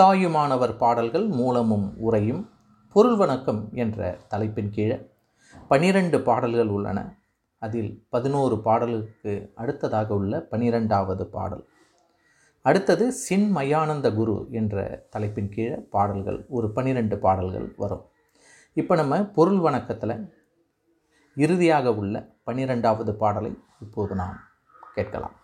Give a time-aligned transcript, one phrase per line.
[0.00, 2.48] தாயுமானவர் பாடல்கள் மூலமும் உரையும்
[2.92, 5.10] பொருள் வணக்கம் என்ற தலைப்பின் கீழே
[5.68, 7.16] பனிரெண்டு பாடல்கள் உள்ளன.
[7.58, 11.64] அதில் பதினோரு பாடலுக்கு அடுத்ததாக உள்ள பனிரெண்டாவது பாடல்.
[12.62, 18.04] அடுத்தது சின்மயானந்த குரு என்ற தலைப்பின் கீழே பாடல்கள் ஒரு பனிரெண்டு பாடல்கள் வரும்.
[18.72, 20.34] இப்போ நம்ம பொருள் வணக்கத்தில்
[21.34, 24.40] இறுதியாக உள்ள பனிரெண்டாவது பாடலை இப்போது நாம்
[24.94, 25.36] கேட்கலாம்.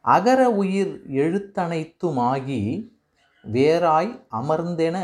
[0.00, 2.92] அகர உயிர் எழுத்தனைத்துமாகி
[3.44, 4.96] வேறாய் அமர்ந்தென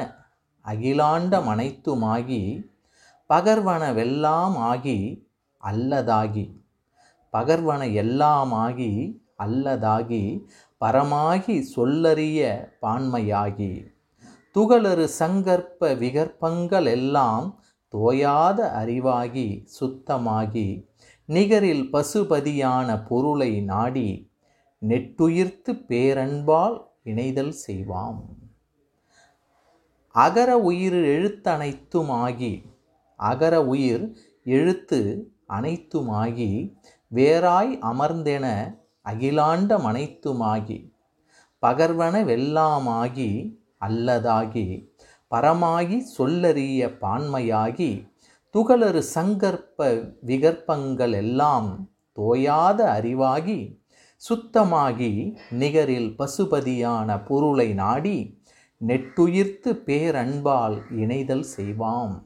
[0.64, 2.42] அகிலாண்டம் அனைத்துமாகி
[3.30, 4.98] பகர்வன வெல்லாம் ஆகி
[5.62, 6.46] அல்லதாகி
[7.34, 8.90] பகர்வன எல்லாமாகி
[9.36, 10.22] அல்லதாகி
[10.80, 12.40] பரமாகி சொல்லறிய
[12.80, 13.72] பான்மையாகி
[14.56, 17.46] துகளறு சங்கற்ப விகற்பங்கள் எல்லாம்
[17.94, 19.48] தோயாத அறிவாகி
[19.80, 20.68] சுத்தமாகி
[21.28, 24.08] நிகரில் பசுபதியான பொருளை நாடி
[24.82, 28.20] நெட்டுயிர்த்து பேரன்பால் இணைதல் செய்வாம்.
[30.14, 32.52] அகர உயிர் எழுத்தனைத்துமாகி
[33.20, 34.04] அகர உயிர்
[34.46, 35.00] எழுத்து
[35.48, 36.50] அனைத்துமாகி
[37.12, 38.46] வேறாய் அமர்ந்தென
[39.06, 40.78] அகிலாண்டம் அனைத்துமாகி
[41.62, 43.30] பகர்வன வெல்லாமாகி
[43.78, 44.66] அல்லதாகி
[45.30, 47.90] பரமாகி சொல்லறிய பான்மையாகி
[48.54, 49.78] துகளறு சங்கற்ப
[50.20, 51.68] விகற்பங்கள் எல்லாம்
[52.18, 53.79] தோயாத அறிவாகி
[54.28, 58.38] சுத்தமாகி நிகரில் பசுபதியான பொருளை நாடி
[58.86, 62.24] நெட்டுயிர்த்து பேரன்பால் இணைதல் செய்வாம்.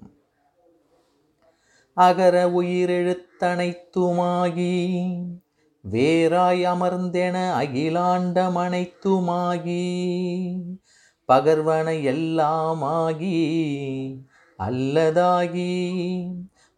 [1.94, 4.76] அகர உயிரெழுத்தனைத்துமாகி
[5.84, 9.84] வேறாய் அமர்ந்தென அகிலாண்டமனைத்துமாகி
[11.28, 13.38] பகர்வன எல்லாமாகி
[14.58, 15.74] அல்லதாகி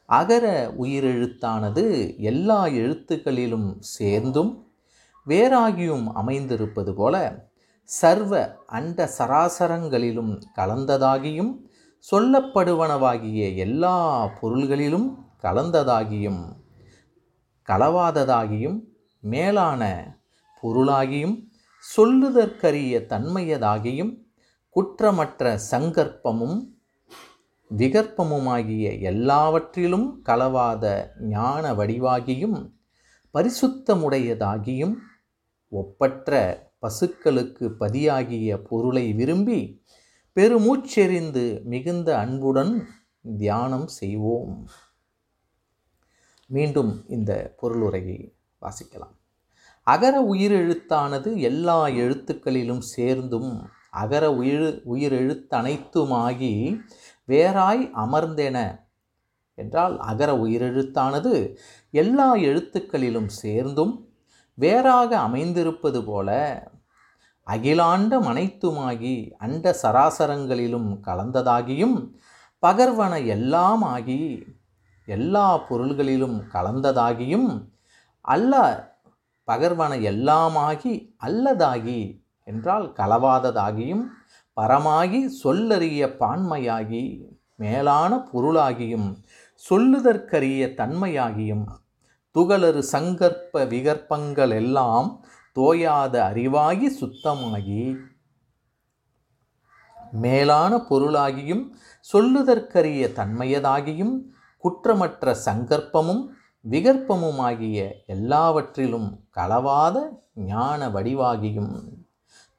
[0.06, 4.66] அகர உயிரெழுத்தானது எல்லா எழுத்துக்களிலும் சேர்ந்தும்
[5.26, 7.46] வேறாகியும் அமைந்திருப்பது போல
[7.88, 8.34] சர்வ
[8.68, 11.52] அண்ட சராசரங்களிலும் கலந்ததாகியும்
[12.06, 13.96] சொல்லப்படுவனவாகிய எல்லா
[14.40, 15.08] பொருள்களிலும்
[15.42, 16.42] கலந்ததாகியும்
[17.68, 18.78] களவாததாகியும்
[19.22, 19.82] மேலான
[20.62, 21.36] பொருளாகியும்
[21.84, 24.12] சொல்லுதற்கரிய தன்மையதாகியும்
[24.76, 26.58] குற்றமற்ற சங்கற்பமும்
[27.70, 30.84] விகற்பமுமாகிய எல்லாவற்றிலும் களவாத
[31.28, 32.58] ஞான வடிவாகியும்
[33.34, 34.94] பரிசுத்தமுடையதாகியும்
[35.72, 36.32] ஒப்பற்ற
[36.78, 39.82] பசுக்களுக்கு பதியாகிய பொருளை விரும்பி
[40.36, 42.86] பெருமூச்செறிந்து மிகுந்த அன்புடன்
[43.36, 44.68] தியானம் செய்வோம்.
[46.46, 49.14] மீண்டும் இந்த பொருளுரையை வாசிக்கலாம்.
[49.82, 56.80] அகர உயிரெழுத்தானது எல்லா எழுத்துக்களிலும் சேர்ந்தும் அகர உயிர் உயிரெழுத்தனைத்துமாகி
[57.24, 58.84] வேறாய் அமர்ந்தென
[59.54, 61.56] என்றால் அகர உயிரெழுத்தானது
[61.90, 64.05] எல்லா எழுத்துக்களிலும் சேர்ந்தும்
[64.58, 66.30] வேறாக அமைந்திருப்பது போல
[67.46, 71.96] அகிலாண்டம் அனைத்துமாகி அண்ட சராசரங்களிலும் கலந்ததாகியும்
[72.62, 74.20] பகர்வன எல்லாமாகி
[75.08, 77.50] எல்லா பொருள்களிலும் கலந்ததாகியும்
[78.24, 78.54] அல்ல
[79.48, 82.00] பகர்வன எல்லாமாகி அல்லதாகி
[82.46, 84.04] என்றால் களவாததாகியும்
[84.56, 87.04] பரமாகி சொல்லறிய பான்மையாகி
[87.56, 89.08] மேலான பொருளாகியும்
[89.62, 91.66] சொல்லுதற்கரிய தன்மையாகியும்
[92.36, 97.96] துகளறு சங்கற்ப விகற்பங்கள் எல்லாம் தோயாத அறிவாகி சுத்தமாகி
[100.12, 101.74] மேலான பொருளாகியும்
[102.12, 104.20] சொல்லுதற்கரிய தன்மையதாகியும்
[104.58, 106.26] குற்றமற்ற சங்கற்பமும்
[106.70, 109.96] விகற்பமுமாகிய எல்லாவற்றிலும் களவாத
[110.34, 111.74] ஞான வடிவாகியும்.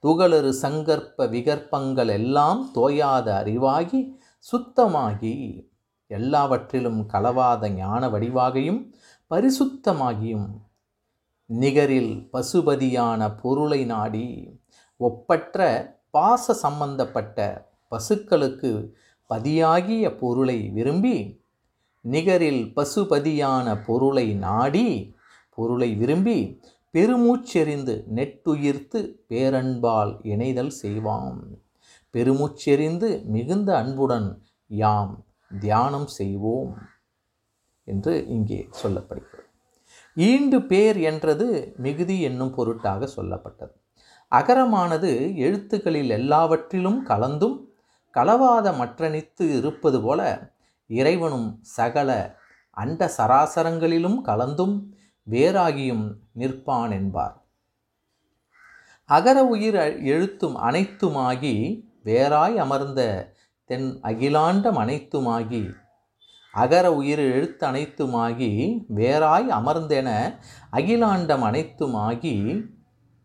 [0.02, 4.00] துகளறு சங்கற்ப விகற்பங்கள் எல்லாம் தோயாத அறிவாகி
[4.38, 5.67] சுத்தமாகி
[6.10, 8.80] எல்லாவற்றிலும் களவாத ஞான வடிவாகியும்
[9.30, 10.48] பரிசுத்தமாகியும்.
[11.46, 14.26] நிகரில் பசுபதியான பொருளை நாடி
[14.96, 15.66] ஒப்பற்ற
[16.10, 17.38] பாச சம்பந்தப்பட்ட
[17.92, 18.72] பசுக்களுக்கு
[19.30, 21.16] பதியாகிய பொருளை விரும்பி
[22.04, 25.16] நிகரில் பசுபதியான பொருளை நாடி
[25.58, 26.38] பொருளை விரும்பி
[26.94, 31.40] பெருமூச்செறிந்து நெட்டுயிர்த்து பேரன்பால் இணைதல் செய்வான்
[32.14, 34.28] பெருமூச்செறிந்து மிகுந்த அன்புடன்
[34.66, 35.14] யாம்
[35.50, 36.72] தியானம் செய்வோம்
[37.88, 39.44] என்று இங்கே சொல்லப்படுகிறது.
[40.16, 43.74] ஈண்டு பேர் என்றது மிகுதி என்னும் பொருட்டாக சொல்லப்பட்டது.
[44.32, 47.56] அகரமானது எழுத்துக்களில் எல்லாவற்றிலும் கலந்தும்
[48.14, 50.20] களவாத மற்றணித்து இருப்பது போல
[50.90, 52.10] இறைவனும் சகல
[52.76, 54.76] அண்ட சராசரங்களிலும் கலந்தும்
[55.26, 57.36] வேறாகியும் நிற்பான் என்பார்.
[59.08, 61.54] அகர உயிர் எழுத்தும் அனைத்துமாகி
[62.02, 63.00] வேறாய் அமர்ந்த
[63.70, 65.62] தென் அகிலாண்டம் அனைத்துமாகி
[66.54, 68.50] அகர உயிர் எழுத்து அனைத்துமாகி
[68.94, 70.08] வேறாய் அமர்ந்தென
[70.70, 72.34] அகிலாண்டம் அனைத்துமாகி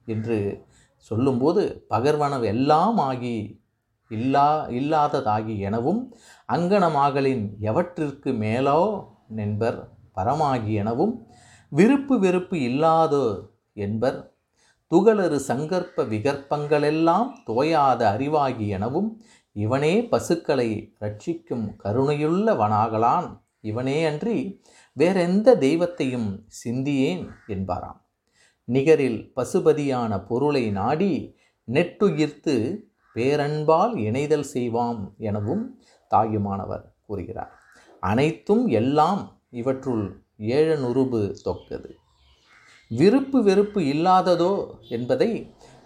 [0.08, 0.38] என்று
[1.12, 3.38] சொல்லும்போது பகர்வனவு எல்லாம் ஆகி
[4.12, 6.02] இல்லா இல்லாததாகி எனவும்
[6.50, 8.82] அங்கனமாகலின் எவற்றிற்கு மேலோ
[9.38, 9.80] என்பர்
[10.14, 11.14] பரமாகி எனவும்
[11.72, 13.26] விருப்பு வெறுப்பு இல்லாதோ
[13.78, 14.20] என்பர்
[14.92, 19.10] துகளறு சங்கற்ப விகற்பங்களெல்லாம் தோயாத அறிவாகி எனவும்
[19.56, 24.62] இவனே பசுக்களை ரட்சிக்கும் கருணையுள்ளவனாகலான் இவனே அன்றி
[24.94, 28.00] வேறெந்த தெய்வத்தையும் சிந்தியேன் என்பாராம்.
[28.64, 31.36] நிகரில் பசுபதியான பொருளை நாடி
[31.72, 32.56] நெட்டுயிர்த்து
[33.16, 37.54] பேரன்பால் இணைதல் செய்வாம் எனவும் தாயுமானவர் கூறுகிறார்.
[38.00, 41.92] அனைத்தும் எல்லாம் இவற்றுள் ஏழனுருபு தொக்கது.
[42.88, 44.54] விருப்பு வெறுப்பு இல்லாததோ
[44.90, 45.32] என்பதை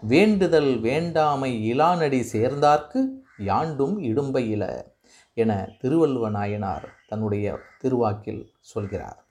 [0.02, 3.02] வேண்டுதல் வேண்டாமை இலானடி சேர்ந்தார்க்கு
[3.38, 4.86] யாண்டும் இடும்பையில
[5.34, 9.26] என திருவள்ளுவ நாயனார் தன்னுடைய திருவாக்கில் சொல்கிறார்.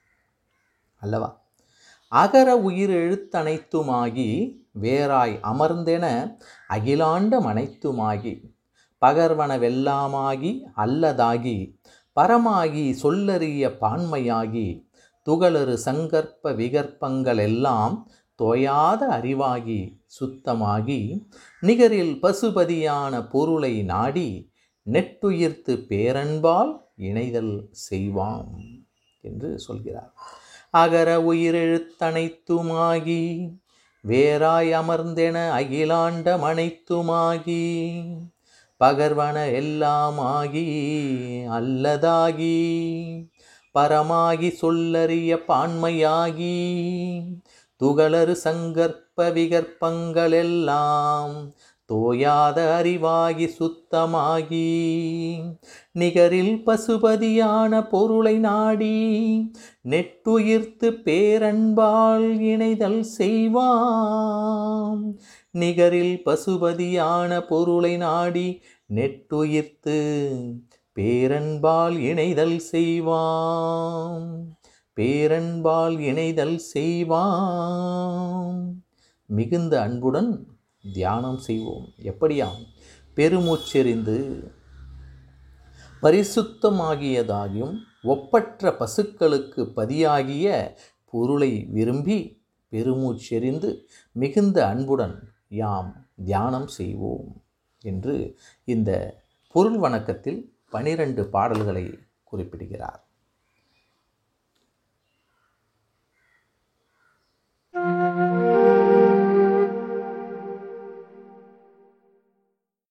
[0.97, 1.45] அல்லவா?
[2.09, 6.37] அகர உயிர் எழுத்தனைத்துமாகி வேறாய் அமர்ந்தென
[6.69, 8.55] அகிலாண்டம் அனைத்துமாகி
[9.07, 11.79] பகர்வனவெல்லாமாகி அல்லதாகி
[12.17, 14.85] பரமாகி சொல்லறிய பான்மையாகி
[15.27, 18.03] துகளறு சங்கற்ப விகற்பங்களெல்லாம்
[18.37, 21.27] தோயாத அறிவாகி சுத்தமாகி
[21.61, 24.51] நிகரில் பசுபதியான பொருளை நாடி
[24.87, 28.63] நெட்டுயிர்த்து பேரன்பால் இணைதல் செய்வாம்
[29.21, 30.13] என்று சொல்கிறார்.
[30.71, 33.49] அகர உயிரெழுத்தனைத்துமாகி
[34.05, 37.65] வேறாய் அமர்ந்தென அகிலாண்டம் அனைத்துமாகி
[38.81, 40.67] பகர்வன எல்லாமாகி
[41.59, 42.57] அல்லதாகி
[43.75, 46.59] பரமாகி சொல்லறிய பான்மையாகி
[47.85, 51.33] துகளறு சங்கற்ப விகற்பங்களெல்லாம்
[51.85, 55.43] தோயாத அறிவாகி சுத்தமாகி.
[55.93, 59.51] நிகரில் பசுபதியான பொருளை நாடி
[59.89, 65.15] நெட்டுயிர்த்து பேரன்பால் இணைதல் செய்வாம்.
[65.51, 68.63] நிகரில் பசுபதியான பொருளை நாடி
[68.95, 69.99] நெட்டுயிர்த்து
[70.97, 74.57] பேரன்பால் இணைதல் செய்வாம்.
[74.97, 78.63] பேரன்பால் இணைதல் செய்வாம்.
[79.27, 80.47] மிகுந்த அன்புடன்
[80.93, 81.93] தியானம் செய்வோம்.
[81.99, 82.67] எப்படியாம்?
[83.17, 84.49] பெருமூச்செறிந்து
[86.03, 93.83] பரிசுத்தமாகியதாகியும் ஒப்பற்ற பசுக்களுக்கு பதியாகிய பொருளை விரும்பி பெருமூச்செறிந்து
[94.13, 97.43] மிகுந்த அன்புடன் யாம் தியானம் செய்வோம்
[97.81, 99.21] என்று இந்த
[99.53, 103.06] பொருள் வணக்கத்தில் பனிரெண்டு பாடல்களை குறிப்பிடுகிறார்.